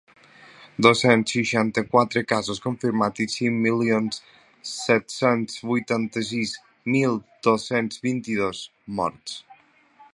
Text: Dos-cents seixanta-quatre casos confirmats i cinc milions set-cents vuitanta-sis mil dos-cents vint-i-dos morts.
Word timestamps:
Dos-cents 0.83 1.33
seixanta-quatre 1.33 2.23
casos 2.31 2.61
confirmats 2.63 3.23
i 3.25 3.27
cinc 3.33 3.59
milions 3.65 4.17
set-cents 4.71 5.61
vuitanta-sis 5.73 6.55
mil 6.95 7.21
dos-cents 7.49 8.03
vint-i-dos 8.09 8.65
morts. 9.01 9.37